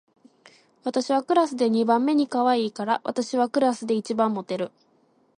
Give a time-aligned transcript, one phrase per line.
[0.83, 4.71] 私はクラスで二番目にかわいいから、私はクラスで一番モテる